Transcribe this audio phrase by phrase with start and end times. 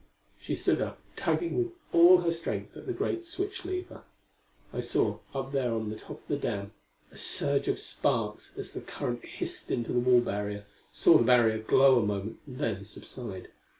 [0.39, 4.01] She stood up, tugging with all her strength at the great switch lever.
[4.73, 6.71] I saw, up there on the top of the dam,
[7.11, 11.59] a surge of sparks as the current hissed into the wall barrier; saw the barrier
[11.59, 13.49] glow a moment and then subside.